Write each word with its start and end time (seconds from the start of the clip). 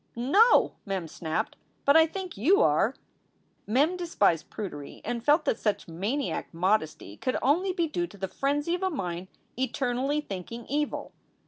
"No!" 0.15 0.73
Mem 0.83 1.07
snapped. 1.07 1.57
"But 1.85 1.95
I 1.95 2.07
think 2.07 2.35
you 2.35 2.59
are." 2.63 2.95
Mem 3.67 3.97
despised 3.97 4.49
prudery 4.49 4.99
and 5.05 5.23
felt 5.23 5.45
that 5.45 5.59
such 5.59 5.87
maniac 5.87 6.51
modesty 6.51 7.15
could 7.17 7.37
only 7.43 7.71
be 7.71 7.85
due 7.87 8.07
to 8.07 8.17
the 8.17 8.27
frenzy 8.27 8.73
of 8.73 8.81
a 8.81 8.89
mind 8.89 9.27
eternally 9.57 10.19
thinking 10.19 10.65
evil. 10.67 11.11